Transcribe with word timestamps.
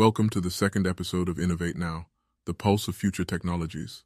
Welcome 0.00 0.30
to 0.30 0.40
the 0.40 0.50
second 0.50 0.86
episode 0.86 1.28
of 1.28 1.38
Innovate 1.38 1.76
Now, 1.76 2.06
the 2.46 2.54
pulse 2.54 2.88
of 2.88 2.96
future 2.96 3.22
technologies. 3.22 4.02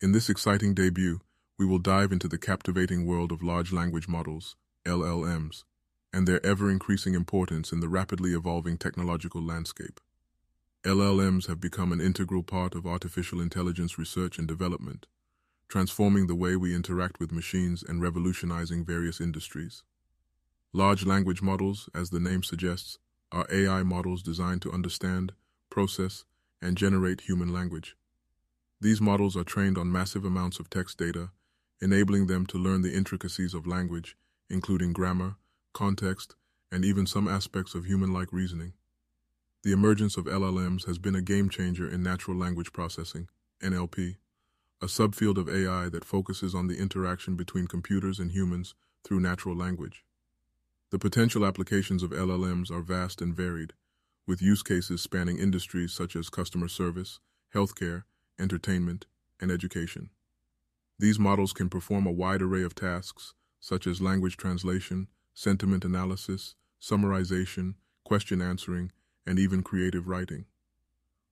In 0.00 0.12
this 0.12 0.30
exciting 0.30 0.72
debut, 0.72 1.18
we 1.58 1.66
will 1.66 1.80
dive 1.80 2.12
into 2.12 2.28
the 2.28 2.38
captivating 2.38 3.06
world 3.06 3.32
of 3.32 3.42
large 3.42 3.72
language 3.72 4.06
models, 4.06 4.54
LLMs, 4.86 5.64
and 6.12 6.28
their 6.28 6.46
ever-increasing 6.46 7.14
importance 7.14 7.72
in 7.72 7.80
the 7.80 7.88
rapidly 7.88 8.34
evolving 8.34 8.78
technological 8.78 9.42
landscape. 9.42 9.98
LLMs 10.84 11.48
have 11.48 11.60
become 11.60 11.90
an 11.90 12.00
integral 12.00 12.44
part 12.44 12.76
of 12.76 12.86
artificial 12.86 13.40
intelligence 13.40 13.98
research 13.98 14.38
and 14.38 14.46
development, 14.46 15.08
transforming 15.68 16.28
the 16.28 16.36
way 16.36 16.54
we 16.54 16.72
interact 16.72 17.18
with 17.18 17.32
machines 17.32 17.82
and 17.82 18.00
revolutionizing 18.00 18.84
various 18.84 19.20
industries. 19.20 19.82
Large 20.72 21.04
language 21.04 21.42
models, 21.42 21.88
as 21.92 22.10
the 22.10 22.20
name 22.20 22.44
suggests, 22.44 23.00
are 23.32 23.46
AI 23.50 23.82
models 23.82 24.22
designed 24.22 24.62
to 24.62 24.72
understand, 24.72 25.32
process, 25.70 26.24
and 26.60 26.76
generate 26.76 27.22
human 27.22 27.52
language. 27.52 27.96
These 28.80 29.00
models 29.00 29.36
are 29.36 29.44
trained 29.44 29.78
on 29.78 29.92
massive 29.92 30.24
amounts 30.24 30.58
of 30.58 30.70
text 30.70 30.98
data, 30.98 31.30
enabling 31.80 32.26
them 32.26 32.46
to 32.46 32.58
learn 32.58 32.82
the 32.82 32.94
intricacies 32.94 33.54
of 33.54 33.66
language, 33.66 34.16
including 34.48 34.92
grammar, 34.92 35.36
context, 35.72 36.34
and 36.72 36.84
even 36.84 37.06
some 37.06 37.28
aspects 37.28 37.74
of 37.74 37.84
human-like 37.84 38.32
reasoning. 38.32 38.72
The 39.62 39.72
emergence 39.72 40.16
of 40.16 40.24
LLMs 40.24 40.86
has 40.86 40.98
been 40.98 41.14
a 41.14 41.22
game-changer 41.22 41.88
in 41.88 42.02
natural 42.02 42.36
language 42.36 42.72
processing, 42.72 43.28
NLP, 43.62 44.16
a 44.82 44.86
subfield 44.86 45.36
of 45.36 45.48
AI 45.48 45.90
that 45.90 46.04
focuses 46.04 46.54
on 46.54 46.66
the 46.66 46.78
interaction 46.78 47.36
between 47.36 47.66
computers 47.66 48.18
and 48.18 48.32
humans 48.32 48.74
through 49.04 49.20
natural 49.20 49.54
language. 49.54 50.04
The 50.90 50.98
potential 50.98 51.46
applications 51.46 52.02
of 52.02 52.10
LLMs 52.10 52.68
are 52.68 52.82
vast 52.82 53.22
and 53.22 53.32
varied, 53.32 53.74
with 54.26 54.42
use 54.42 54.64
cases 54.64 55.00
spanning 55.00 55.38
industries 55.38 55.92
such 55.92 56.16
as 56.16 56.28
customer 56.28 56.66
service, 56.66 57.20
healthcare, 57.54 58.02
entertainment, 58.40 59.06
and 59.40 59.52
education. 59.52 60.10
These 60.98 61.18
models 61.18 61.52
can 61.52 61.68
perform 61.68 62.08
a 62.08 62.12
wide 62.12 62.42
array 62.42 62.64
of 62.64 62.74
tasks, 62.74 63.34
such 63.60 63.86
as 63.86 64.00
language 64.00 64.36
translation, 64.36 65.06
sentiment 65.32 65.84
analysis, 65.84 66.56
summarization, 66.82 67.74
question 68.04 68.42
answering, 68.42 68.90
and 69.24 69.38
even 69.38 69.62
creative 69.62 70.08
writing. 70.08 70.46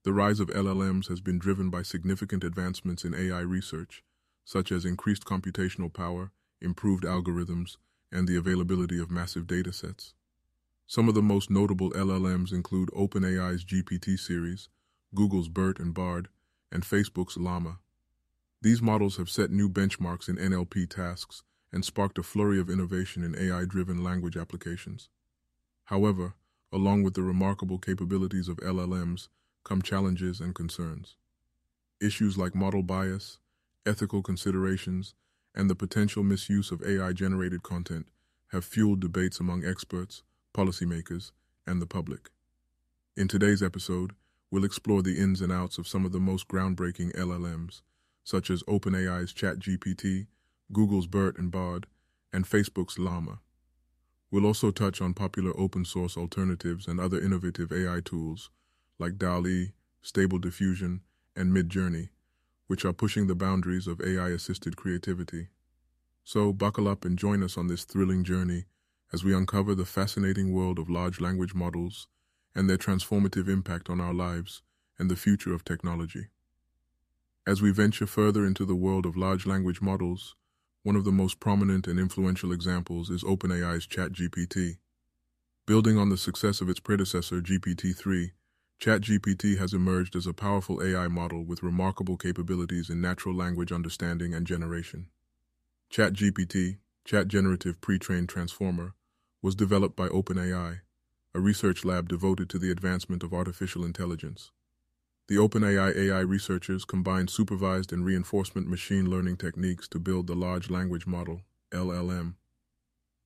The 0.04 0.12
rise 0.12 0.38
of 0.38 0.48
LLMs 0.50 1.08
has 1.08 1.20
been 1.20 1.40
driven 1.40 1.68
by 1.68 1.82
significant 1.82 2.44
advancements 2.44 3.04
in 3.04 3.12
AI 3.12 3.40
research, 3.40 4.04
such 4.44 4.70
as 4.70 4.84
increased 4.84 5.24
computational 5.24 5.92
power, 5.92 6.30
improved 6.60 7.02
algorithms, 7.02 7.76
and 8.12 8.26
the 8.26 8.36
availability 8.36 8.98
of 8.98 9.10
massive 9.10 9.46
datasets. 9.46 10.12
Some 10.86 11.08
of 11.08 11.14
the 11.14 11.22
most 11.22 11.50
notable 11.50 11.90
LLMs 11.90 12.52
include 12.52 12.88
OpenAI's 12.90 13.64
GPT 13.64 14.18
series, 14.18 14.68
Google's 15.14 15.48
BERT 15.48 15.78
and 15.78 15.92
Bard, 15.92 16.28
and 16.72 16.82
Facebook's 16.82 17.36
Llama. 17.36 17.78
These 18.62 18.82
models 18.82 19.16
have 19.18 19.30
set 19.30 19.50
new 19.50 19.68
benchmarks 19.68 20.28
in 20.28 20.36
NLP 20.36 20.88
tasks 20.88 21.42
and 21.72 21.84
sparked 21.84 22.18
a 22.18 22.22
flurry 22.22 22.58
of 22.58 22.70
innovation 22.70 23.22
in 23.22 23.38
AI-driven 23.38 24.02
language 24.02 24.36
applications. 24.36 25.10
However, 25.84 26.34
along 26.72 27.02
with 27.02 27.14
the 27.14 27.22
remarkable 27.22 27.78
capabilities 27.78 28.48
of 28.48 28.56
LLMs 28.58 29.28
come 29.64 29.82
challenges 29.82 30.40
and 30.40 30.54
concerns. 30.54 31.16
Issues 32.00 32.38
like 32.38 32.54
model 32.54 32.82
bias, 32.82 33.38
ethical 33.86 34.22
considerations, 34.22 35.14
and 35.58 35.68
the 35.68 35.74
potential 35.74 36.22
misuse 36.22 36.70
of 36.70 36.82
AI-generated 36.82 37.64
content 37.64 38.06
have 38.52 38.64
fueled 38.64 39.00
debates 39.00 39.40
among 39.40 39.64
experts, 39.64 40.22
policymakers, 40.54 41.32
and 41.66 41.82
the 41.82 41.86
public. 41.86 42.30
In 43.16 43.26
today's 43.26 43.62
episode, 43.62 44.12
we'll 44.50 44.64
explore 44.64 45.02
the 45.02 45.18
ins 45.18 45.40
and 45.40 45.52
outs 45.52 45.76
of 45.76 45.88
some 45.88 46.06
of 46.06 46.12
the 46.12 46.20
most 46.20 46.46
groundbreaking 46.46 47.14
LLMs, 47.16 47.82
such 48.22 48.50
as 48.50 48.62
OpenAI's 48.62 49.34
ChatGPT, 49.34 50.28
Google's 50.72 51.08
BERT 51.08 51.36
and 51.36 51.50
Bard, 51.50 51.86
and 52.32 52.44
Facebook's 52.46 52.98
Llama. 52.98 53.40
We'll 54.30 54.46
also 54.46 54.70
touch 54.70 55.00
on 55.00 55.12
popular 55.12 55.52
open 55.58 55.84
source 55.84 56.16
alternatives 56.16 56.86
and 56.86 57.00
other 57.00 57.20
innovative 57.20 57.72
AI 57.72 58.00
tools 58.04 58.50
like 58.98 59.18
DALL-E, 59.18 59.72
Stable 60.02 60.38
Diffusion, 60.38 61.00
and 61.34 61.52
Midjourney, 61.52 62.10
which 62.66 62.84
are 62.84 62.92
pushing 62.92 63.26
the 63.26 63.34
boundaries 63.34 63.86
of 63.86 64.00
AI-assisted 64.00 64.76
creativity. 64.76 65.48
So 66.28 66.52
buckle 66.52 66.88
up 66.88 67.06
and 67.06 67.18
join 67.18 67.42
us 67.42 67.56
on 67.56 67.68
this 67.68 67.84
thrilling 67.84 68.22
journey 68.22 68.66
as 69.14 69.24
we 69.24 69.34
uncover 69.34 69.74
the 69.74 69.86
fascinating 69.86 70.52
world 70.52 70.78
of 70.78 70.90
large 70.90 71.22
language 71.22 71.54
models 71.54 72.06
and 72.54 72.68
their 72.68 72.76
transformative 72.76 73.48
impact 73.48 73.88
on 73.88 73.98
our 73.98 74.12
lives 74.12 74.60
and 74.98 75.10
the 75.10 75.16
future 75.16 75.54
of 75.54 75.64
technology. 75.64 76.26
As 77.46 77.62
we 77.62 77.70
venture 77.70 78.06
further 78.06 78.44
into 78.44 78.66
the 78.66 78.74
world 78.74 79.06
of 79.06 79.16
large 79.16 79.46
language 79.46 79.80
models, 79.80 80.34
one 80.82 80.96
of 80.96 81.06
the 81.06 81.12
most 81.12 81.40
prominent 81.40 81.86
and 81.86 81.98
influential 81.98 82.52
examples 82.52 83.08
is 83.08 83.24
OpenAI's 83.24 83.86
ChatGPT. 83.86 84.76
Building 85.64 85.96
on 85.96 86.10
the 86.10 86.18
success 86.18 86.60
of 86.60 86.68
its 86.68 86.78
predecessor, 86.78 87.40
GPT-3, 87.40 88.32
ChatGPT 88.82 89.56
has 89.56 89.72
emerged 89.72 90.14
as 90.14 90.26
a 90.26 90.34
powerful 90.34 90.82
AI 90.82 91.08
model 91.08 91.42
with 91.42 91.62
remarkable 91.62 92.18
capabilities 92.18 92.90
in 92.90 93.00
natural 93.00 93.34
language 93.34 93.72
understanding 93.72 94.34
and 94.34 94.46
generation. 94.46 95.06
ChatGPT, 95.90 96.76
Chat 97.06 97.28
Generative 97.28 97.80
Pre-trained 97.80 98.28
Transformer, 98.28 98.94
was 99.40 99.54
developed 99.54 99.96
by 99.96 100.08
OpenAI, 100.08 100.80
a 101.34 101.40
research 101.40 101.82
lab 101.82 102.08
devoted 102.08 102.50
to 102.50 102.58
the 102.58 102.70
advancement 102.70 103.22
of 103.22 103.32
artificial 103.32 103.86
intelligence. 103.86 104.50
The 105.28 105.36
OpenAI 105.36 105.96
AI 105.96 106.20
researchers 106.20 106.84
combined 106.84 107.30
supervised 107.30 107.90
and 107.90 108.04
reinforcement 108.04 108.68
machine 108.68 109.08
learning 109.08 109.38
techniques 109.38 109.88
to 109.88 109.98
build 109.98 110.26
the 110.26 110.34
Large 110.34 110.68
Language 110.68 111.06
Model, 111.06 111.40
LLM. 111.72 112.34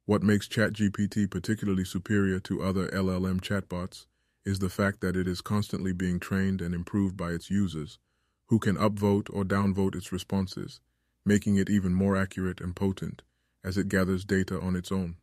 What 0.06 0.22
makes 0.22 0.46
ChatGPT 0.46 1.28
particularly 1.28 1.84
superior 1.84 2.38
to 2.40 2.62
other 2.62 2.88
LLM 2.88 3.40
chatbots 3.40 4.06
is 4.44 4.60
the 4.60 4.70
fact 4.70 5.00
that 5.00 5.16
it 5.16 5.26
is 5.26 5.40
constantly 5.40 5.92
being 5.92 6.20
trained 6.20 6.60
and 6.60 6.74
improved 6.74 7.16
by 7.16 7.30
its 7.30 7.50
users, 7.50 7.98
who 8.46 8.60
can 8.60 8.76
upvote 8.76 9.28
or 9.32 9.44
downvote 9.44 9.96
its 9.96 10.12
responses, 10.12 10.80
making 11.24 11.56
it 11.56 11.70
even 11.70 11.94
more 11.94 12.16
accurate 12.16 12.60
and 12.60 12.74
potent 12.74 13.22
as 13.64 13.76
it 13.78 13.88
gathers 13.88 14.24
data 14.24 14.60
on 14.60 14.74
its 14.74 14.90
own. 14.90 15.16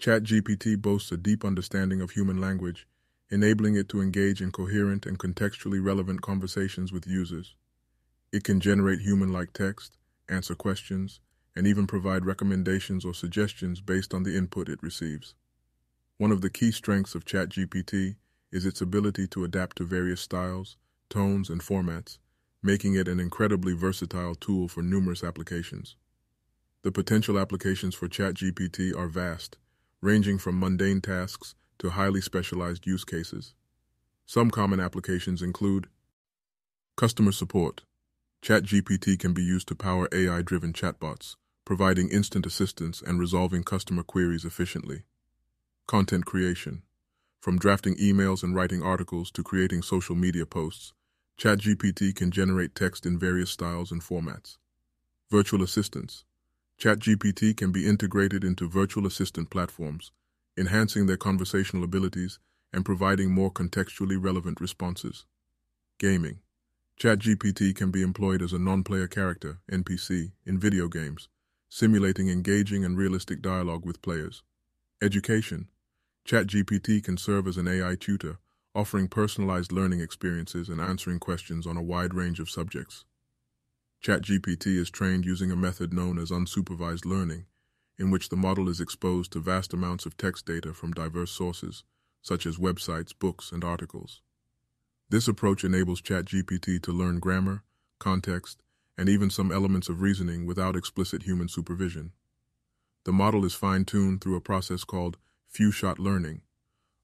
ChatGPT 0.00 0.80
boasts 0.80 1.12
a 1.12 1.16
deep 1.16 1.44
understanding 1.44 2.00
of 2.00 2.12
human 2.12 2.40
language 2.40 2.86
enabling 3.30 3.76
it 3.76 3.88
to 3.88 4.00
engage 4.00 4.42
in 4.42 4.50
coherent 4.50 5.06
and 5.06 5.18
contextually 5.18 5.82
relevant 5.82 6.20
conversations 6.20 6.92
with 6.92 7.06
users. 7.06 7.54
It 8.32 8.44
can 8.44 8.60
generate 8.60 9.00
human-like 9.00 9.52
text, 9.52 9.96
answer 10.28 10.54
questions, 10.54 11.20
and 11.54 11.66
even 11.66 11.86
provide 11.86 12.26
recommendations 12.26 13.04
or 13.04 13.14
suggestions 13.14 13.80
based 13.80 14.12
on 14.14 14.24
the 14.24 14.36
input 14.36 14.68
it 14.68 14.82
receives. 14.82 15.34
One 16.18 16.32
of 16.32 16.40
the 16.40 16.50
key 16.50 16.72
strengths 16.72 17.14
of 17.14 17.24
ChatGPT 17.24 18.16
is 18.52 18.66
its 18.66 18.80
ability 18.80 19.26
to 19.28 19.44
adapt 19.44 19.76
to 19.76 19.84
various 19.84 20.20
styles, 20.20 20.76
tones, 21.08 21.48
and 21.48 21.60
formats, 21.60 22.18
making 22.62 22.94
it 22.94 23.08
an 23.08 23.18
incredibly 23.18 23.72
versatile 23.72 24.34
tool 24.34 24.68
for 24.68 24.82
numerous 24.82 25.24
applications. 25.24 25.96
The 26.82 26.92
potential 26.92 27.38
applications 27.38 27.94
for 27.94 28.08
ChatGPT 28.08 28.96
are 28.96 29.08
vast, 29.08 29.56
ranging 30.00 30.38
from 30.38 30.58
mundane 30.58 31.00
tasks 31.00 31.54
to 31.78 31.90
highly 31.90 32.20
specialized 32.20 32.86
use 32.86 33.04
cases. 33.04 33.54
Some 34.26 34.50
common 34.50 34.80
applications 34.80 35.42
include 35.42 35.88
customer 36.96 37.32
support. 37.32 37.82
ChatGPT 38.42 39.18
can 39.18 39.32
be 39.32 39.42
used 39.42 39.68
to 39.68 39.74
power 39.74 40.08
AI-driven 40.12 40.72
chatbots, 40.72 41.36
providing 41.64 42.08
instant 42.10 42.46
assistance 42.46 43.02
and 43.02 43.18
resolving 43.18 43.62
customer 43.62 44.02
queries 44.02 44.44
efficiently. 44.44 45.02
Content 45.86 46.24
creation. 46.26 46.82
From 47.40 47.58
drafting 47.58 47.96
emails 47.96 48.42
and 48.42 48.54
writing 48.54 48.82
articles 48.82 49.30
to 49.32 49.42
creating 49.42 49.82
social 49.82 50.14
media 50.14 50.46
posts, 50.46 50.92
ChatGPT 51.40 52.14
can 52.14 52.30
generate 52.30 52.74
text 52.74 53.06
in 53.06 53.18
various 53.18 53.48
styles 53.48 53.90
and 53.90 54.02
formats. 54.02 54.58
Virtual 55.30 55.62
assistants. 55.62 56.24
ChatGPT 56.78 57.56
can 57.56 57.72
be 57.72 57.88
integrated 57.88 58.44
into 58.44 58.68
virtual 58.68 59.06
assistant 59.06 59.48
platforms, 59.48 60.12
enhancing 60.58 61.06
their 61.06 61.16
conversational 61.16 61.82
abilities 61.82 62.38
and 62.74 62.84
providing 62.84 63.30
more 63.30 63.50
contextually 63.50 64.22
relevant 64.22 64.60
responses. 64.60 65.24
Gaming. 65.98 66.40
ChatGPT 67.00 67.74
can 67.74 67.90
be 67.90 68.02
employed 68.02 68.42
as 68.42 68.52
a 68.52 68.58
non-player 68.58 69.06
character, 69.06 69.60
NPC, 69.72 70.32
in 70.44 70.58
video 70.58 70.88
games, 70.88 71.30
simulating 71.70 72.28
engaging 72.28 72.84
and 72.84 72.98
realistic 72.98 73.40
dialogue 73.40 73.86
with 73.86 74.02
players. 74.02 74.42
Education. 75.00 75.68
ChatGPT 76.28 77.02
can 77.02 77.16
serve 77.16 77.48
as 77.48 77.56
an 77.56 77.66
AI 77.66 77.96
tutor, 77.98 78.40
offering 78.74 79.08
personalized 79.08 79.72
learning 79.72 80.00
experiences 80.00 80.68
and 80.68 80.80
answering 80.80 81.18
questions 81.18 81.66
on 81.66 81.76
a 81.76 81.82
wide 81.82 82.14
range 82.14 82.38
of 82.38 82.48
subjects. 82.48 83.04
ChatGPT 84.02 84.78
is 84.78 84.90
trained 84.90 85.24
using 85.24 85.50
a 85.50 85.56
method 85.56 85.92
known 85.92 86.18
as 86.18 86.30
unsupervised 86.30 87.04
learning, 87.04 87.46
in 87.98 88.10
which 88.10 88.28
the 88.30 88.36
model 88.36 88.68
is 88.68 88.80
exposed 88.80 89.32
to 89.32 89.40
vast 89.40 89.74
amounts 89.74 90.06
of 90.06 90.16
text 90.16 90.46
data 90.46 90.72
from 90.72 90.92
diverse 90.92 91.30
sources, 91.30 91.84
such 92.22 92.46
as 92.46 92.56
websites, 92.56 93.12
books, 93.18 93.52
and 93.52 93.62
articles. 93.62 94.22
This 95.10 95.28
approach 95.28 95.64
enables 95.64 96.00
ChatGPT 96.00 96.80
to 96.82 96.92
learn 96.92 97.18
grammar, 97.18 97.64
context, 97.98 98.62
and 98.96 99.08
even 99.08 99.28
some 99.28 99.50
elements 99.50 99.88
of 99.88 100.00
reasoning 100.00 100.46
without 100.46 100.76
explicit 100.76 101.24
human 101.24 101.48
supervision. 101.48 102.12
The 103.04 103.12
model 103.12 103.44
is 103.44 103.54
fine-tuned 103.54 104.20
through 104.20 104.36
a 104.36 104.40
process 104.40 104.84
called 104.84 105.16
few-shot 105.48 105.98
learning, 105.98 106.42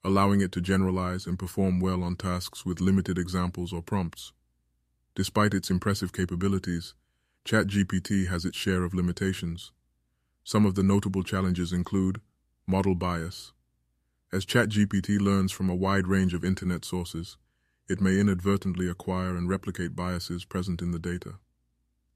allowing 0.06 0.40
it 0.40 0.52
to 0.52 0.60
generalize 0.60 1.26
and 1.26 1.36
perform 1.36 1.80
well 1.80 2.04
on 2.04 2.14
tasks 2.14 2.64
with 2.64 2.80
limited 2.80 3.18
examples 3.18 3.72
or 3.72 3.82
prompts. 3.82 4.32
Despite 5.16 5.52
its 5.52 5.68
impressive 5.68 6.12
capabilities, 6.12 6.94
ChatGPT 7.44 8.28
has 8.28 8.44
its 8.44 8.56
share 8.56 8.84
of 8.84 8.94
limitations. 8.94 9.72
Some 10.44 10.64
of 10.64 10.76
the 10.76 10.84
notable 10.84 11.24
challenges 11.24 11.72
include 11.72 12.20
model 12.68 12.94
bias. 12.94 13.52
As 14.32 14.46
ChatGPT 14.46 15.20
learns 15.20 15.50
from 15.50 15.68
a 15.68 15.74
wide 15.74 16.06
range 16.06 16.34
of 16.34 16.44
internet 16.44 16.84
sources, 16.84 17.36
it 17.88 18.00
may 18.00 18.20
inadvertently 18.20 18.88
acquire 18.88 19.36
and 19.36 19.48
replicate 19.48 19.96
biases 19.96 20.44
present 20.44 20.82
in 20.82 20.92
the 20.92 21.00
data. 21.00 21.34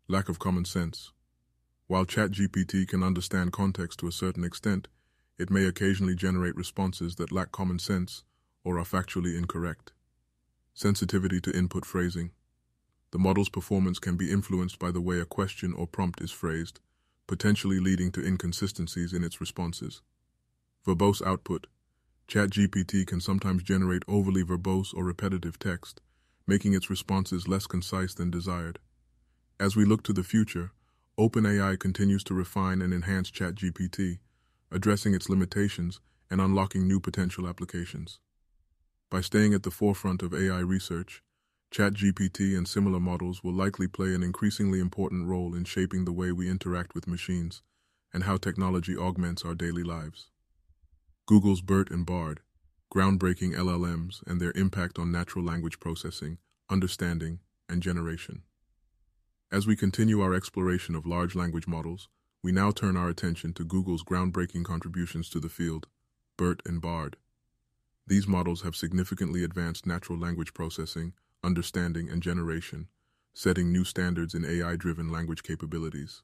Lack 0.06 0.28
of 0.28 0.38
common 0.38 0.64
sense. 0.64 1.10
While 1.88 2.06
ChatGPT 2.06 2.86
can 2.86 3.02
understand 3.02 3.50
context 3.50 3.98
to 3.98 4.06
a 4.06 4.12
certain 4.12 4.44
extent, 4.44 4.86
it 5.40 5.50
may 5.50 5.64
occasionally 5.64 6.14
generate 6.14 6.54
responses 6.54 7.16
that 7.16 7.32
lack 7.32 7.50
common 7.50 7.78
sense 7.78 8.24
or 8.62 8.78
are 8.78 8.84
factually 8.84 9.38
incorrect. 9.38 9.92
Sensitivity 10.74 11.40
to 11.40 11.56
input 11.56 11.86
phrasing. 11.86 12.30
The 13.10 13.18
model's 13.18 13.48
performance 13.48 13.98
can 13.98 14.16
be 14.16 14.30
influenced 14.30 14.78
by 14.78 14.90
the 14.90 15.00
way 15.00 15.18
a 15.18 15.24
question 15.24 15.72
or 15.72 15.86
prompt 15.86 16.20
is 16.20 16.30
phrased, 16.30 16.78
potentially 17.26 17.80
leading 17.80 18.12
to 18.12 18.24
inconsistencies 18.24 19.14
in 19.14 19.24
its 19.24 19.40
responses. 19.40 20.02
Verbose 20.86 21.26
output. 21.26 21.66
ChatGPT 22.28 23.06
can 23.06 23.20
sometimes 23.20 23.62
generate 23.62 24.02
overly 24.06 24.44
verbose 24.44 24.94
or 24.94 25.04
repetitive 25.04 25.58
text, 25.58 26.02
making 26.46 26.74
its 26.74 26.90
responses 26.90 27.48
less 27.48 27.66
concise 27.66 28.12
than 28.14 28.30
desired. 28.30 28.78
As 29.58 29.74
we 29.74 29.84
look 29.84 30.02
to 30.04 30.12
the 30.12 30.22
future, 30.22 30.72
OpenAI 31.18 31.78
continues 31.78 32.22
to 32.24 32.34
refine 32.34 32.82
and 32.82 32.92
enhance 32.92 33.30
ChatGPT, 33.30 34.18
addressing 34.70 35.14
its 35.14 35.28
limitations 35.28 36.00
and 36.30 36.40
unlocking 36.40 36.86
new 36.86 37.00
potential 37.00 37.48
applications. 37.48 38.20
By 39.10 39.20
staying 39.20 39.54
at 39.54 39.64
the 39.64 39.70
forefront 39.70 40.22
of 40.22 40.32
AI 40.32 40.60
research, 40.60 41.22
ChatGPT 41.72 42.56
and 42.56 42.66
similar 42.66 43.00
models 43.00 43.44
will 43.44 43.52
likely 43.52 43.86
play 43.86 44.14
an 44.14 44.22
increasingly 44.22 44.80
important 44.80 45.26
role 45.26 45.54
in 45.54 45.64
shaping 45.64 46.04
the 46.04 46.12
way 46.12 46.32
we 46.32 46.48
interact 46.48 46.94
with 46.94 47.06
machines 47.06 47.62
and 48.12 48.24
how 48.24 48.36
technology 48.36 48.96
augments 48.96 49.44
our 49.44 49.54
daily 49.54 49.82
lives. 49.82 50.30
Google's 51.26 51.60
BERT 51.60 51.90
and 51.90 52.04
BARD, 52.04 52.40
groundbreaking 52.92 53.54
LLMs 53.54 54.20
and 54.26 54.40
their 54.40 54.52
impact 54.56 54.98
on 54.98 55.12
natural 55.12 55.44
language 55.44 55.78
processing, 55.78 56.38
understanding, 56.68 57.38
and 57.68 57.82
generation. 57.82 58.42
As 59.52 59.66
we 59.66 59.76
continue 59.76 60.20
our 60.20 60.34
exploration 60.34 60.96
of 60.96 61.06
large 61.06 61.36
language 61.36 61.68
models, 61.68 62.08
we 62.42 62.52
now 62.52 62.70
turn 62.70 62.96
our 62.96 63.08
attention 63.08 63.52
to 63.54 63.64
Google's 63.64 64.02
groundbreaking 64.02 64.64
contributions 64.64 65.28
to 65.28 65.40
the 65.40 65.48
field, 65.48 65.86
BERT 66.38 66.62
and 66.64 66.80
BARD. 66.80 67.16
These 68.06 68.26
models 68.26 68.62
have 68.62 68.74
significantly 68.74 69.44
advanced 69.44 69.86
natural 69.86 70.18
language 70.18 70.54
processing, 70.54 71.12
understanding, 71.44 72.08
and 72.08 72.22
generation, 72.22 72.88
setting 73.34 73.70
new 73.70 73.84
standards 73.84 74.34
in 74.34 74.44
AI-driven 74.44 75.12
language 75.12 75.42
capabilities. 75.42 76.22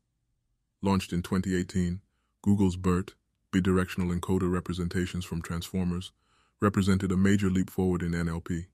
Launched 0.83 1.13
in 1.13 1.23
2018, 1.23 2.01
Google's 2.43 2.77
BERT, 2.77 3.15
bidirectional 3.53 4.19
encoder 4.19 4.51
representations 4.51 5.25
from 5.25 5.43
transformers, 5.43 6.13
represented 6.61 7.13
a 7.13 7.17
major 7.17 7.51
leap 7.51 7.69
forward 7.69 8.03
in 8.03 8.13
NLP. 8.13 8.67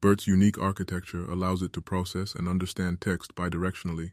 BERT's 0.00 0.26
unique 0.26 0.58
architecture 0.58 1.24
allows 1.30 1.62
it 1.62 1.72
to 1.74 1.80
process 1.80 2.34
and 2.34 2.48
understand 2.48 3.00
text 3.00 3.34
bidirectionally, 3.34 4.12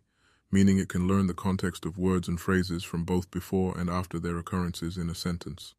meaning 0.51 0.77
it 0.77 0.89
can 0.89 1.07
learn 1.07 1.27
the 1.27 1.33
context 1.33 1.86
of 1.86 1.98
words 1.98 2.27
and 2.27 2.39
phrases 2.39 2.83
from 2.83 3.03
both 3.03 3.31
before 3.31 3.77
and 3.77 3.89
after 3.89 4.19
their 4.19 4.38
occurrences 4.38 4.98
in 4.98 5.09
a 5.09 5.15
sentence. 5.15 5.74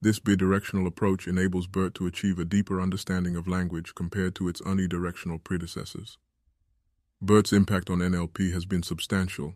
This 0.00 0.18
bidirectional 0.18 0.86
approach 0.86 1.26
enables 1.26 1.66
BERT 1.66 1.94
to 1.94 2.06
achieve 2.06 2.38
a 2.38 2.44
deeper 2.44 2.80
understanding 2.80 3.36
of 3.36 3.48
language 3.48 3.94
compared 3.94 4.34
to 4.34 4.48
its 4.48 4.60
unidirectional 4.60 5.42
predecessors. 5.42 6.18
BERT's 7.22 7.52
impact 7.52 7.88
on 7.88 8.00
NLP 8.00 8.52
has 8.52 8.66
been 8.66 8.82
substantial, 8.82 9.54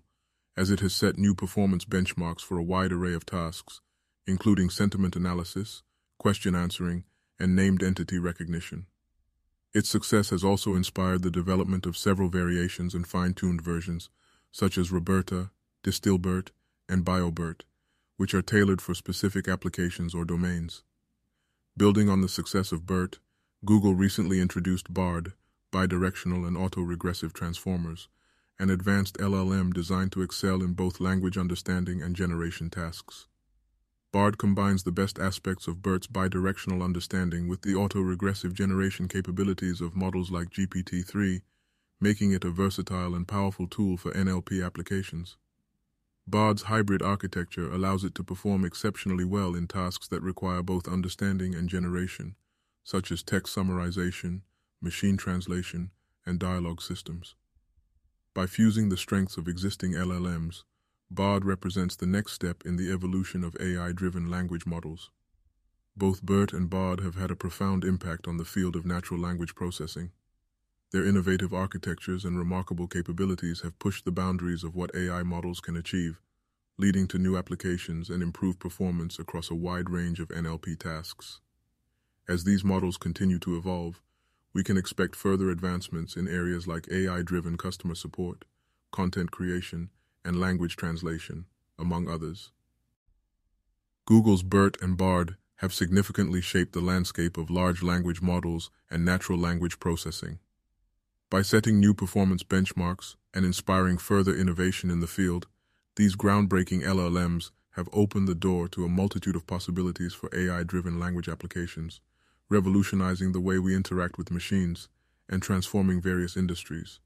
as 0.57 0.71
it 0.71 0.81
has 0.81 0.95
set 0.95 1.19
new 1.19 1.35
performance 1.35 1.85
benchmarks 1.85 2.41
for 2.41 2.57
a 2.57 2.63
wide 2.63 2.93
array 2.93 3.13
of 3.13 3.27
tasks, 3.27 3.81
including 4.27 4.71
sentiment 4.71 5.17
analysis, 5.17 5.83
question 6.19 6.55
answering, 6.55 7.05
and 7.39 7.55
named 7.55 7.83
entity 7.83 8.19
recognition. 8.19 8.87
Its 9.75 9.89
success 9.89 10.31
has 10.31 10.43
also 10.43 10.75
inspired 10.75 11.23
the 11.23 11.31
development 11.31 11.85
of 11.85 11.97
several 11.97 12.29
variations 12.29 12.95
and 12.95 13.07
fine-tuned 13.07 13.61
versions, 13.61 14.09
such 14.51 14.79
as 14.79 14.91
Roberta, 14.91 15.51
Distilbert, 15.85 16.51
and 16.89 17.05
BioBERT, 17.05 17.63
which 18.17 18.35
are 18.35 18.43
tailored 18.43 18.81
for 18.81 18.95
specific 18.95 19.47
applications 19.47 20.15
or 20.15 20.25
domains. 20.25 20.83
Building 21.77 22.09
on 22.09 22.23
the 22.23 22.29
success 22.29 22.73
of 22.73 22.87
BERT, 22.87 23.19
Google 23.65 23.95
recently 23.95 24.41
introduced 24.41 24.93
BARD, 24.93 25.35
bidirectional 25.73 26.47
and 26.47 26.57
autoregressive 26.57 27.33
transformers, 27.33 28.09
an 28.59 28.71
advanced 28.71 29.19
LLM 29.19 29.73
designed 29.73 30.13
to 30.13 30.23
excel 30.23 30.63
in 30.63 30.73
both 30.73 30.99
language 30.99 31.37
understanding 31.37 32.03
and 32.03 32.17
generation 32.17 32.71
tasks. 32.71 33.27
BARD 34.11 34.39
combines 34.39 34.85
the 34.85 34.93
best 34.93 35.19
aspects 35.19 35.67
of 35.67 35.83
BERT's 35.83 36.07
bidirectional 36.07 36.83
understanding 36.83 37.47
with 37.47 37.61
the 37.61 37.75
autoregressive 37.75 38.55
generation 38.55 39.07
capabilities 39.07 39.83
of 39.83 39.95
models 39.95 40.31
like 40.31 40.49
GPT-3, 40.49 41.43
making 42.01 42.33
it 42.33 42.45
a 42.45 42.51
versatile 42.51 43.15
and 43.15 43.29
powerful 43.29 43.67
tool 43.67 43.99
for 43.99 44.11
NLP 44.13 44.65
applications. 44.65 45.37
BARD's 46.27 46.63
hybrid 46.63 47.03
architecture 47.03 47.71
allows 47.71 48.03
it 48.03 48.15
to 48.15 48.25
perform 48.25 48.65
exceptionally 48.65 49.25
well 49.25 49.55
in 49.55 49.67
tasks 49.67 50.09
that 50.09 50.23
require 50.23 50.63
both 50.63 50.89
understanding 50.89 51.55
and 51.55 51.69
generation, 51.69 52.35
such 52.85 53.13
as 53.13 53.23
text 53.23 53.55
summarization, 53.55 54.41
machine 54.81 55.19
translation, 55.19 55.91
and 56.25 56.39
dialogue 56.39 56.81
systems. 56.81 57.35
By 58.35 58.47
fusing 58.47 58.89
the 58.89 58.97
strengths 58.97 59.37
of 59.37 59.49
existing 59.49 59.93
LLMs, 59.93 60.65
BARD 61.11 61.45
represents 61.45 61.97
the 61.97 62.07
next 62.07 62.33
step 62.33 62.63
in 62.67 62.77
the 62.77 62.93
evolution 62.93 63.43
of 63.43 63.57
AI-driven 63.59 64.31
language 64.31 64.67
models. 64.67 65.11
Both 65.97 66.23
BERT 66.23 66.53
and 66.53 66.69
BARD 66.69 67.01
have 67.01 67.15
had 67.15 67.31
a 67.31 67.37
profound 67.37 67.83
impact 67.83 68.29
on 68.29 68.37
the 68.37 68.45
field 68.45 68.77
of 68.77 68.85
natural 68.85 69.19
language 69.19 69.55
processing. 69.55 70.13
Their 70.93 71.07
innovative 71.07 71.53
architectures 71.53 72.25
and 72.25 72.39
remarkable 72.39 72.87
capabilities 72.87 73.63
have 73.63 73.79
pushed 73.79 74.05
the 74.05 74.13
boundaries 74.13 74.63
of 74.65 74.75
what 74.75 74.95
AI 74.95 75.23
models 75.23 75.61
can 75.61 75.77
achieve, 75.77 76.21
leading 76.77 77.09
to 77.09 77.19
new 77.19 77.37
applications 77.37 78.11
and 78.11 78.23
improved 78.23 78.61
performance 78.61 79.19
across 79.19 79.51
a 79.51 79.55
wide 79.55 79.91
range 79.91 80.21
of 80.21 80.29
NLP 80.29 80.79
tasks. 80.79 81.41
As 82.29 82.45
these 82.45 82.63
models 82.63 82.99
continue 82.99 83.39
to 83.41 83.57
evolve, 83.57 84.03
we 84.53 84.63
can 84.63 84.77
expect 84.77 85.17
further 85.17 85.51
advancements 85.51 86.17
in 86.17 86.29
areas 86.29 86.67
like 86.67 86.87
AI-driven 86.91 87.57
customer 87.57 87.95
support, 87.95 88.45
content 88.93 89.31
creation, 89.31 89.91
and 90.29 90.39
language 90.39 90.77
translation, 90.77 91.47
among 91.79 92.07
others. 92.07 92.51
Google's 94.05 94.43
BERT 94.43 94.77
and 94.83 94.95
BARD 94.95 95.37
have 95.57 95.73
significantly 95.73 96.43
shaped 96.43 96.75
the 96.75 96.83
landscape 96.83 97.39
of 97.39 97.49
large 97.49 97.83
language 97.83 98.21
models 98.21 98.71
and 98.91 99.07
natural 99.07 99.39
language 99.39 99.81
processing. 99.81 100.39
By 101.31 101.41
setting 101.41 101.81
new 101.81 101.95
performance 101.95 102.43
benchmarks 102.43 103.17
and 103.33 103.47
inspiring 103.47 103.97
further 103.97 104.35
innovation 104.35 104.91
in 104.91 105.01
the 105.01 105.07
field, 105.07 105.47
these 105.97 106.15
groundbreaking 106.15 106.83
LLMs 106.83 107.51
have 107.71 107.89
opened 107.95 108.29
the 108.29 108.35
door 108.35 108.69
to 108.69 108.85
a 108.85 108.89
multitude 108.89 109.35
of 109.35 109.47
possibilities 109.47 110.13
for 110.13 110.29
AI-driven 110.35 111.01
language 111.01 111.29
applications, 111.29 112.03
revolutionizing 112.51 113.33
the 113.33 113.41
way 113.41 113.59
we 113.59 113.75
interact 113.75 114.19
with 114.19 114.31
machines 114.31 114.89
and 115.27 115.43
transforming 115.43 116.03
various 116.03 116.37
industries. 116.37 117.01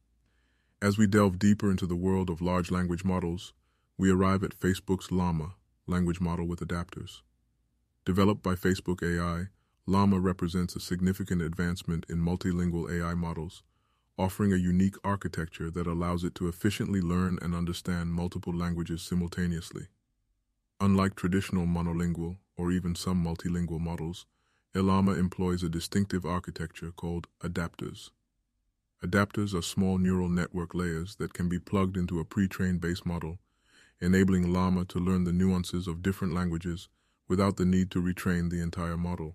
As 0.83 0.99
we 0.99 1.07
delve 1.07 1.39
deeper 1.39 1.71
into 1.71 1.87
the 1.87 1.95
world 1.95 2.29
of 2.29 2.43
large 2.43 2.73
language 2.73 3.05
models, 3.05 3.53
we 3.97 4.11
arrive 4.11 4.43
at 4.43 4.59
Facebook's 4.59 5.13
Llama, 5.13 5.55
language 5.87 6.21
model 6.21 6.45
with 6.45 6.59
adapters. 6.59 7.21
Developed 8.05 8.43
by 8.43 8.57
Facebook 8.57 9.01
AI, 9.01 9.47
Llama 9.87 10.19
represents 10.19 10.75
a 10.75 10.81
significant 10.81 11.41
advancement 11.41 12.05
in 12.09 12.19
multilingual 12.19 12.91
AI 12.91 13.15
models, 13.15 13.63
offering 14.19 14.53
a 14.53 14.57
unique 14.57 14.97
architecture 15.05 15.71
that 15.71 15.87
allows 15.87 16.25
it 16.25 16.35
to 16.35 16.49
efficiently 16.49 17.01
learn 17.01 17.39
and 17.41 17.55
understand 17.55 18.13
multiple 18.13 18.53
languages 18.53 19.03
simultaneously. 19.03 19.87
Unlike 20.81 21.15
traditional 21.15 21.65
monolingual 21.65 22.39
or 22.57 22.73
even 22.73 22.97
some 22.97 23.25
multilingual 23.25 23.79
models, 23.79 24.27
Llama 24.75 25.13
employs 25.13 25.63
a 25.63 25.69
distinctive 25.69 26.27
architecture 26.27 26.91
called 26.91 27.29
adapters. 27.41 28.11
Adapters 29.03 29.53
are 29.53 29.63
small 29.63 29.99
neural 29.99 30.29
network 30.29 30.75
layers 30.75 31.17
that 31.17 31.35
can 31.35 31.49
be 31.49 31.59
plugged 31.59 31.97
into 31.97 32.21
a 32.21 32.25
pre-trained 32.25 32.81
base 32.81 33.05
model, 33.05 33.41
enabling 34.01 34.53
Llama 34.53 34.85
to 34.85 35.01
learn 35.01 35.25
the 35.25 35.33
nuances 35.33 35.89
of 35.89 36.03
different 36.03 36.33
languages 36.33 36.89
without 37.27 37.57
the 37.57 37.65
need 37.65 37.91
to 37.91 38.01
retrain 38.01 38.49
the 38.49 38.61
entire 38.61 38.97
model. 38.97 39.35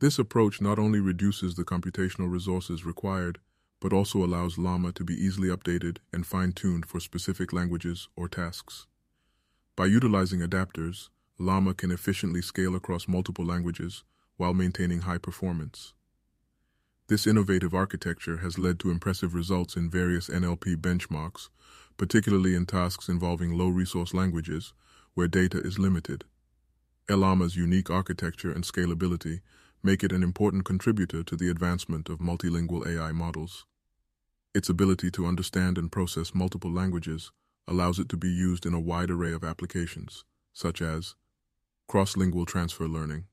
This 0.00 0.18
approach 0.18 0.62
not 0.62 0.78
only 0.78 0.98
reduces 0.98 1.54
the 1.54 1.64
computational 1.64 2.30
resources 2.30 2.86
required, 2.86 3.38
but 3.80 3.92
also 3.92 4.24
allows 4.24 4.56
Llama 4.56 4.92
to 4.92 5.04
be 5.04 5.14
easily 5.14 5.48
updated 5.48 5.98
and 6.10 6.26
fine-tuned 6.26 6.86
for 6.86 7.00
specific 7.00 7.52
languages 7.52 8.08
or 8.16 8.28
tasks. 8.28 8.86
By 9.76 9.86
utilizing 9.86 10.40
adapters, 10.40 11.10
Llama 11.38 11.74
can 11.74 11.90
efficiently 11.90 12.40
scale 12.40 12.74
across 12.74 13.08
multiple 13.08 13.44
languages 13.44 14.04
while 14.38 14.54
maintaining 14.54 15.02
high 15.02 15.18
performance. 15.18 15.92
This 17.06 17.26
innovative 17.26 17.74
architecture 17.74 18.38
has 18.38 18.58
led 18.58 18.78
to 18.80 18.90
impressive 18.90 19.34
results 19.34 19.76
in 19.76 19.90
various 19.90 20.30
NLP 20.30 20.76
benchmarks, 20.76 21.50
particularly 21.98 22.54
in 22.54 22.64
tasks 22.64 23.10
involving 23.10 23.58
low-resource 23.58 24.14
languages, 24.14 24.72
where 25.12 25.28
data 25.28 25.58
is 25.58 25.78
limited. 25.78 26.24
Llama's 27.10 27.56
unique 27.56 27.90
architecture 27.90 28.50
and 28.50 28.64
scalability 28.64 29.40
make 29.82 30.02
it 30.02 30.12
an 30.12 30.22
important 30.22 30.64
contributor 30.64 31.22
to 31.22 31.36
the 31.36 31.50
advancement 31.50 32.08
of 32.08 32.20
multilingual 32.20 32.86
AI 32.86 33.12
models. 33.12 33.66
Its 34.54 34.70
ability 34.70 35.10
to 35.10 35.26
understand 35.26 35.76
and 35.76 35.92
process 35.92 36.34
multiple 36.34 36.72
languages 36.72 37.32
allows 37.68 37.98
it 37.98 38.08
to 38.08 38.16
be 38.16 38.30
used 38.30 38.64
in 38.64 38.72
a 38.72 38.80
wide 38.80 39.10
array 39.10 39.34
of 39.34 39.44
applications, 39.44 40.24
such 40.54 40.80
as 40.80 41.16
cross-lingual 41.86 42.46
transfer 42.46 42.88
learning, 42.88 43.26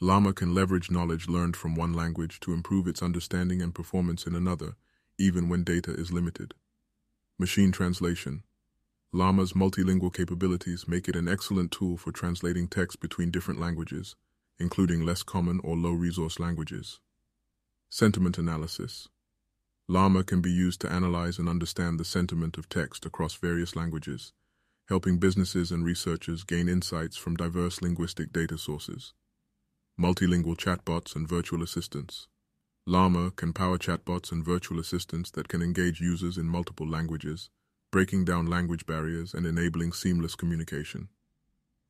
Llama 0.00 0.32
can 0.32 0.54
leverage 0.54 0.92
knowledge 0.92 1.26
learned 1.26 1.56
from 1.56 1.74
one 1.74 1.92
language 1.92 2.38
to 2.40 2.52
improve 2.52 2.86
its 2.86 3.02
understanding 3.02 3.60
and 3.60 3.74
performance 3.74 4.28
in 4.28 4.36
another, 4.36 4.76
even 5.18 5.48
when 5.48 5.64
data 5.64 5.92
is 5.92 6.12
limited. 6.12 6.54
Machine 7.36 7.72
translation. 7.72 8.44
Llama's 9.12 9.54
multilingual 9.54 10.14
capabilities 10.14 10.86
make 10.86 11.08
it 11.08 11.16
an 11.16 11.26
excellent 11.26 11.72
tool 11.72 11.96
for 11.96 12.12
translating 12.12 12.68
text 12.68 13.00
between 13.00 13.32
different 13.32 13.58
languages, 13.58 14.14
including 14.60 15.04
less 15.04 15.24
common 15.24 15.60
or 15.64 15.76
low-resource 15.76 16.38
languages. 16.38 17.00
Sentiment 17.90 18.38
analysis. 18.38 19.08
Llama 19.88 20.22
can 20.22 20.40
be 20.40 20.52
used 20.52 20.80
to 20.82 20.92
analyze 20.92 21.40
and 21.40 21.48
understand 21.48 21.98
the 21.98 22.04
sentiment 22.04 22.56
of 22.56 22.68
text 22.68 23.04
across 23.04 23.34
various 23.34 23.74
languages, 23.74 24.32
helping 24.88 25.18
businesses 25.18 25.72
and 25.72 25.84
researchers 25.84 26.44
gain 26.44 26.68
insights 26.68 27.16
from 27.16 27.34
diverse 27.34 27.82
linguistic 27.82 28.32
data 28.32 28.56
sources 28.56 29.12
multilingual 29.98 30.56
chatbots 30.56 31.16
and 31.16 31.28
virtual 31.28 31.60
assistants. 31.60 32.28
Llama 32.86 33.32
can 33.32 33.52
power 33.52 33.76
chatbots 33.78 34.30
and 34.30 34.44
virtual 34.44 34.78
assistants 34.78 35.30
that 35.32 35.48
can 35.48 35.60
engage 35.60 36.00
users 36.00 36.38
in 36.38 36.46
multiple 36.46 36.88
languages, 36.88 37.50
breaking 37.90 38.24
down 38.24 38.46
language 38.46 38.86
barriers 38.86 39.34
and 39.34 39.44
enabling 39.44 39.92
seamless 39.92 40.36
communication. 40.36 41.08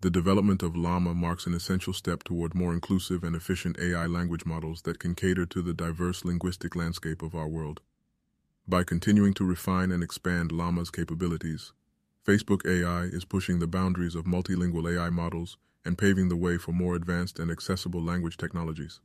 The 0.00 0.10
development 0.10 0.62
of 0.62 0.74
Llama 0.74 1.14
marks 1.14 1.46
an 1.46 1.52
essential 1.52 1.92
step 1.92 2.24
toward 2.24 2.54
more 2.54 2.72
inclusive 2.72 3.24
and 3.24 3.36
efficient 3.36 3.78
AI 3.78 4.06
language 4.06 4.46
models 4.46 4.82
that 4.82 4.98
can 4.98 5.14
cater 5.14 5.44
to 5.44 5.60
the 5.60 5.74
diverse 5.74 6.24
linguistic 6.24 6.74
landscape 6.74 7.20
of 7.20 7.34
our 7.34 7.48
world. 7.48 7.80
By 8.66 8.84
continuing 8.84 9.34
to 9.34 9.44
refine 9.44 9.90
and 9.92 10.02
expand 10.02 10.50
Llama's 10.50 10.90
capabilities, 10.90 11.72
Facebook 12.26 12.66
AI 12.66 13.04
is 13.04 13.24
pushing 13.24 13.58
the 13.58 13.66
boundaries 13.66 14.14
of 14.14 14.24
multilingual 14.24 14.90
AI 14.96 15.10
models 15.10 15.58
and 15.84 15.98
paving 15.98 16.28
the 16.28 16.36
way 16.36 16.58
for 16.58 16.72
more 16.72 16.94
advanced 16.94 17.38
and 17.38 17.50
accessible 17.50 18.02
language 18.02 18.36
technologies. 18.36 19.00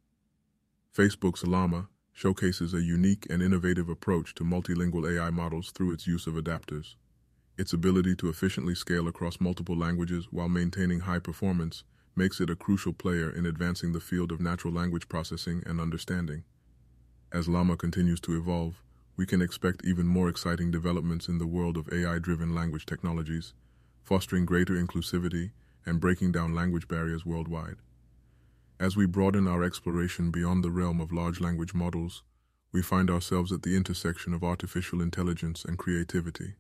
Facebook's 0.96 1.46
Llama 1.46 1.88
showcases 2.12 2.74
a 2.74 2.82
unique 2.82 3.26
and 3.30 3.42
innovative 3.42 3.90
approach 3.90 4.36
to 4.36 4.44
multilingual 4.44 5.12
AI 5.12 5.30
models 5.32 5.72
through 5.72 5.92
its 5.92 6.06
use 6.06 6.28
of 6.28 6.36
adapters. 6.36 6.96
Its 7.58 7.74
ability 7.74 8.16
to 8.16 8.30
efficiently 8.30 8.76
scale 8.76 9.08
across 9.08 9.42
multiple 9.42 9.78
languages 9.78 10.28
while 10.32 10.50
maintaining 10.50 11.02
high 11.02 11.20
performance 11.20 11.84
makes 12.16 12.40
it 12.40 12.50
a 12.50 12.56
crucial 12.56 12.94
player 12.94 13.30
in 13.30 13.46
advancing 13.46 13.92
the 13.92 14.00
field 14.00 14.32
of 14.32 14.40
natural 14.40 14.74
language 14.74 15.10
processing 15.10 15.64
and 15.66 15.82
understanding. 15.82 16.44
As 17.32 17.48
Llama 17.48 17.76
continues 17.76 18.20
to 18.22 18.38
evolve, 18.38 18.82
we 19.18 19.26
can 19.26 19.42
expect 19.42 19.86
even 19.86 20.06
more 20.06 20.30
exciting 20.30 20.70
developments 20.70 21.28
in 21.28 21.40
the 21.40 21.48
world 21.48 21.78
of 21.78 21.92
AI-driven 21.92 22.54
language 22.54 22.86
technologies, 22.86 23.54
fostering 24.04 24.46
greater 24.46 24.74
inclusivity 24.74 25.52
and 25.86 26.00
breaking 26.00 26.32
down 26.32 26.54
language 26.54 26.88
barriers 26.88 27.26
worldwide. 27.26 27.78
As 28.80 28.98
we 28.98 29.06
broaden 29.06 29.48
our 29.48 29.64
exploration 29.64 30.32
beyond 30.32 30.64
the 30.64 30.72
realm 30.72 31.00
of 31.00 31.12
large 31.12 31.40
language 31.40 31.74
models, 31.74 32.24
we 32.72 32.82
find 32.82 33.10
ourselves 33.10 33.52
at 33.52 33.62
the 33.62 33.76
intersection 33.76 34.34
of 34.34 34.44
artificial 34.44 35.02
intelligence 35.02 35.64
and 35.64 35.78
creativity. 35.78 36.56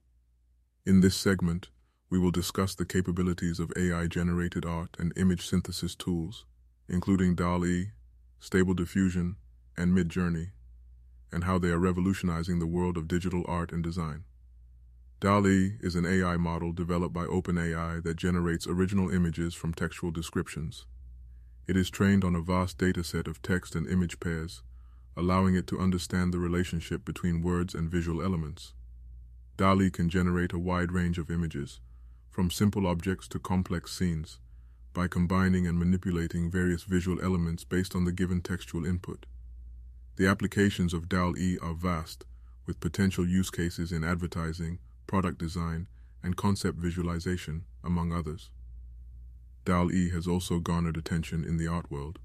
In 0.85 1.01
this 1.01 1.15
segment, 1.15 1.69
we 2.09 2.19
will 2.19 2.31
discuss 2.31 2.75
the 2.75 2.85
capabilities 2.85 3.59
of 3.59 3.73
AI-generated 3.75 4.65
art 4.65 4.95
and 4.99 5.11
image 5.17 5.47
synthesis 5.47 5.95
tools, 5.95 6.45
including 6.87 7.33
DALL-E, 7.33 7.91
Stable 8.39 8.75
Diffusion, 8.75 9.37
and 9.75 9.97
Midjourney, 9.97 10.51
and 11.31 11.45
how 11.45 11.57
they 11.57 11.69
are 11.69 11.79
revolutionizing 11.79 12.59
the 12.59 12.67
world 12.67 12.97
of 12.97 13.07
digital 13.07 13.43
art 13.47 13.71
and 13.71 13.83
design. 13.83 14.25
DALL-E 15.23 15.77
is 15.79 15.95
an 15.95 16.05
AI 16.05 16.35
model 16.35 16.73
developed 16.73 17.13
by 17.13 17.23
OpenAI 17.23 18.03
that 18.03 18.17
generates 18.17 18.67
original 18.67 19.09
images 19.09 19.53
from 19.53 19.73
textual 19.73 20.11
descriptions. 20.11 20.85
It 21.65 21.77
is 21.77 21.89
trained 21.89 22.25
on 22.25 22.35
a 22.35 22.41
vast 22.41 22.77
dataset 22.77 23.25
of 23.25 23.41
text 23.41 23.73
and 23.73 23.87
image 23.87 24.19
pairs, 24.19 24.63
allowing 25.15 25.55
it 25.55 25.65
to 25.67 25.79
understand 25.79 26.33
the 26.33 26.39
relationship 26.39 27.05
between 27.05 27.41
words 27.41 27.73
and 27.73 27.89
visual 27.89 28.21
elements. 28.21 28.73
DALL-E 29.55 29.91
can 29.91 30.09
generate 30.09 30.51
a 30.51 30.59
wide 30.59 30.91
range 30.91 31.17
of 31.17 31.31
images, 31.31 31.79
from 32.29 32.51
simple 32.51 32.85
objects 32.85 33.29
to 33.29 33.39
complex 33.39 33.97
scenes, 33.97 34.39
by 34.93 35.07
combining 35.07 35.65
and 35.65 35.79
manipulating 35.79 36.51
various 36.51 36.83
visual 36.83 37.21
elements 37.23 37.63
based 37.63 37.95
on 37.95 38.03
the 38.03 38.11
given 38.11 38.41
textual 38.41 38.85
input. 38.85 39.25
The 40.17 40.27
applications 40.27 40.93
of 40.93 41.07
DALL-E 41.07 41.59
are 41.61 41.75
vast, 41.75 42.25
with 42.65 42.81
potential 42.81 43.25
use 43.25 43.49
cases 43.49 43.93
in 43.93 44.03
advertising, 44.03 44.79
product 45.07 45.37
design, 45.37 45.87
and 46.23 46.37
concept 46.37 46.77
visualization, 46.77 47.65
among 47.83 48.11
others. 48.11 48.49
DALL-E 49.65 50.09
has 50.09 50.27
also 50.27 50.59
garnered 50.59 50.97
attention 50.97 51.43
in 51.43 51.57
the 51.57 51.67
art 51.67 51.89
world, 51.91 52.19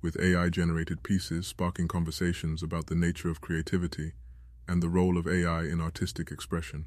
with 0.00 0.20
AI-generated 0.20 1.02
pieces 1.02 1.46
sparking 1.46 1.88
conversations 1.88 2.62
about 2.62 2.86
the 2.86 2.94
nature 2.94 3.30
of 3.30 3.40
creativity 3.40 4.12
and 4.66 4.82
the 4.82 4.88
role 4.88 5.16
of 5.16 5.26
AI 5.26 5.64
in 5.64 5.80
artistic 5.80 6.30
expression. 6.30 6.86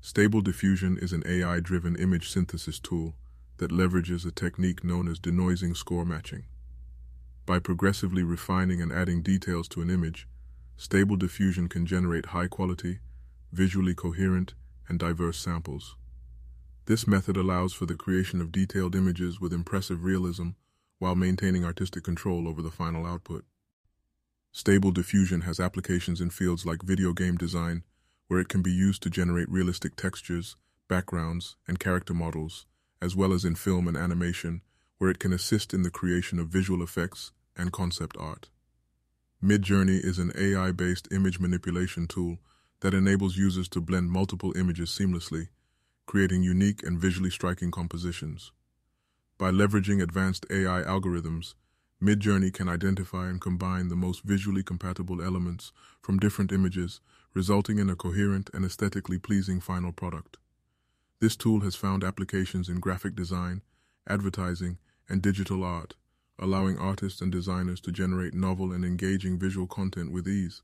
Stable 0.00 0.40
Diffusion 0.40 0.98
is 0.98 1.12
an 1.12 1.22
AI-driven 1.26 1.96
image 1.96 2.30
synthesis 2.30 2.78
tool 2.78 3.14
that 3.56 3.70
leverages 3.70 4.26
a 4.26 4.30
technique 4.30 4.84
known 4.84 5.08
as 5.08 5.18
denoising 5.18 5.76
score 5.76 6.04
matching. 6.04 6.44
By 7.46 7.58
progressively 7.58 8.22
refining 8.22 8.82
and 8.82 8.92
adding 8.92 9.22
details 9.22 9.68
to 9.68 9.80
an 9.80 9.90
image, 9.90 10.28
Stable 10.76 11.16
Diffusion 11.16 11.68
can 11.68 11.86
generate 11.86 12.26
high-quality, 12.26 12.98
visually 13.52 13.94
coherent, 13.94 14.54
and 14.88 14.98
diverse 14.98 15.38
samples. 15.38 15.96
This 16.86 17.06
method 17.06 17.36
allows 17.36 17.72
for 17.72 17.86
the 17.86 17.96
creation 17.96 18.40
of 18.40 18.52
detailed 18.52 18.94
images 18.94 19.40
with 19.40 19.52
impressive 19.52 20.04
realism 20.04 20.50
while 20.98 21.16
maintaining 21.16 21.64
artistic 21.64 22.04
control 22.04 22.48
over 22.48 22.62
the 22.62 22.70
final 22.70 23.04
output. 23.04 23.44
Stable 24.52 24.92
diffusion 24.92 25.42
has 25.42 25.60
applications 25.60 26.20
in 26.20 26.30
fields 26.30 26.64
like 26.64 26.82
video 26.82 27.12
game 27.12 27.36
design, 27.36 27.82
where 28.28 28.40
it 28.40 28.48
can 28.48 28.62
be 28.62 28.72
used 28.72 29.02
to 29.02 29.10
generate 29.10 29.50
realistic 29.50 29.96
textures, 29.96 30.56
backgrounds, 30.88 31.56
and 31.68 31.78
character 31.78 32.14
models, 32.14 32.66
as 33.02 33.14
well 33.14 33.32
as 33.32 33.44
in 33.44 33.54
film 33.54 33.86
and 33.86 33.96
animation, 33.96 34.62
where 34.98 35.10
it 35.10 35.18
can 35.18 35.32
assist 35.32 35.74
in 35.74 35.82
the 35.82 35.90
creation 35.90 36.38
of 36.38 36.48
visual 36.48 36.82
effects 36.82 37.32
and 37.56 37.72
concept 37.72 38.16
art. 38.18 38.48
Midjourney 39.42 40.02
is 40.02 40.18
an 40.18 40.32
AI-based 40.38 41.08
image 41.12 41.38
manipulation 41.38 42.06
tool 42.06 42.38
that 42.80 42.94
enables 42.94 43.36
users 43.36 43.68
to 43.68 43.80
blend 43.80 44.10
multiple 44.10 44.56
images 44.56 44.90
seamlessly, 44.90 45.48
creating 46.06 46.42
unique 46.42 46.82
and 46.82 46.98
visually 46.98 47.30
striking 47.30 47.70
compositions. 47.70 48.52
By 49.38 49.50
leveraging 49.50 50.02
advanced 50.02 50.46
AI 50.50 50.82
algorithms, 50.82 51.54
Midjourney 52.02 52.52
can 52.52 52.68
identify 52.68 53.28
and 53.28 53.40
combine 53.40 53.88
the 53.88 53.96
most 53.96 54.22
visually 54.22 54.62
compatible 54.62 55.22
elements 55.22 55.72
from 56.02 56.18
different 56.18 56.52
images, 56.52 57.00
resulting 57.32 57.78
in 57.78 57.88
a 57.88 57.96
coherent 57.96 58.50
and 58.52 58.64
aesthetically 58.64 59.18
pleasing 59.18 59.60
final 59.60 59.92
product. 59.92 60.36
This 61.20 61.36
tool 61.36 61.60
has 61.60 61.74
found 61.74 62.04
applications 62.04 62.68
in 62.68 62.80
graphic 62.80 63.14
design, 63.14 63.62
advertising, 64.06 64.78
and 65.08 65.22
digital 65.22 65.64
art, 65.64 65.94
allowing 66.38 66.78
artists 66.78 67.22
and 67.22 67.32
designers 67.32 67.80
to 67.80 67.92
generate 67.92 68.34
novel 68.34 68.72
and 68.72 68.84
engaging 68.84 69.38
visual 69.38 69.66
content 69.66 70.12
with 70.12 70.28
ease. 70.28 70.62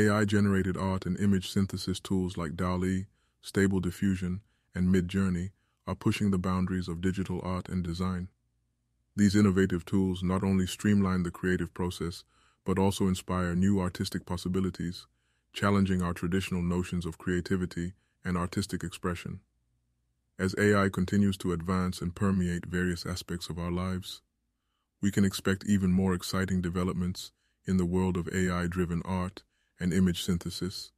AI-generated 0.00 0.78
art 0.78 1.04
and 1.04 1.18
image 1.20 1.50
synthesis 1.50 2.00
tools 2.00 2.38
like 2.38 2.56
DALL-E, 2.56 3.06
Stable 3.42 3.80
Diffusion, 3.80 4.40
and 4.74 4.88
Midjourney 4.88 5.50
are 5.86 5.94
pushing 5.94 6.30
the 6.30 6.38
boundaries 6.38 6.88
of 6.88 7.02
digital 7.02 7.40
art 7.42 7.68
and 7.68 7.84
design. 7.84 8.28
These 9.14 9.36
innovative 9.36 9.84
tools 9.84 10.22
not 10.22 10.42
only 10.42 10.66
streamline 10.66 11.24
the 11.24 11.30
creative 11.30 11.74
process, 11.74 12.24
but 12.64 12.78
also 12.78 13.08
inspire 13.08 13.54
new 13.54 13.78
artistic 13.78 14.24
possibilities, 14.24 15.06
challenging 15.52 16.00
our 16.00 16.14
traditional 16.14 16.62
notions 16.62 17.04
of 17.04 17.18
creativity 17.18 17.92
and 18.24 18.38
artistic 18.38 18.82
expression. 18.82 19.40
As 20.38 20.54
AI 20.56 20.88
continues 20.88 21.36
to 21.38 21.52
advance 21.52 22.00
and 22.00 22.14
permeate 22.14 22.64
various 22.64 23.04
aspects 23.04 23.50
of 23.50 23.58
our 23.58 23.70
lives, 23.70 24.22
we 25.02 25.10
can 25.10 25.26
expect 25.26 25.66
even 25.66 25.90
more 25.90 26.14
exciting 26.14 26.62
developments 26.62 27.32
in 27.66 27.76
the 27.76 27.84
world 27.84 28.16
of 28.16 28.28
AI-driven 28.32 29.02
art 29.04 29.42
and 29.80 29.92
image 29.92 30.22
synthesis, 30.22 30.92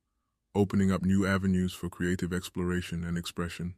opening 0.55 0.91
up 0.91 1.03
new 1.03 1.25
avenues 1.25 1.73
for 1.73 1.89
creative 1.89 2.33
exploration 2.33 3.05
and 3.05 3.17
expression. 3.17 3.75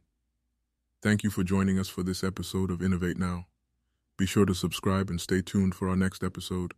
Thank 1.01 1.23
you 1.23 1.29
for 1.29 1.43
joining 1.43 1.77
us 1.77 1.87
for 1.87 2.01
this 2.01 2.23
episode 2.23 2.71
of 2.71 2.81
Innovate 2.81 3.19
Now. 3.19 3.45
Be 4.17 4.25
sure 4.25 4.45
to 4.45 4.55
subscribe 4.55 5.09
and 5.09 5.21
stay 5.21 5.41
tuned 5.41 5.75
for 5.75 5.87
our 5.87 5.95
next 5.95 6.23
episode, 6.23 6.73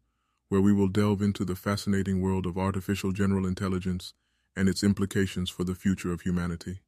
where 0.50 0.62
we 0.62 0.74
will 0.74 0.88
delve 0.88 1.22
into 1.22 1.46
the 1.46 1.55
fascinating 1.55 2.22
world 2.22 2.46
of 2.46 2.57
artificial 2.57 3.12
general 3.12 3.46
intelligence 3.46 4.13
and 4.55 4.67
its 4.67 4.84
implications 4.84 5.50
for 5.50 5.63
the 5.63 5.75
future 5.75 6.12
of 6.12 6.22
humanity. 6.22 6.81